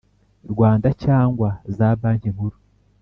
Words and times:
Rwanda 0.51 0.89
cyangwa 1.03 1.49
za 1.75 1.89
Banki 2.01 2.29
Nkuru 2.33 2.57